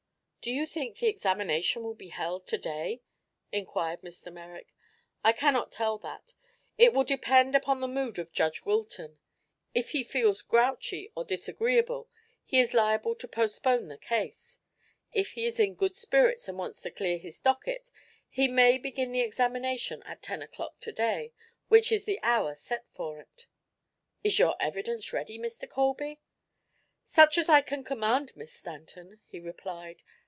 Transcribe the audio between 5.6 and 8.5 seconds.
tell that. It will depend upon the mood of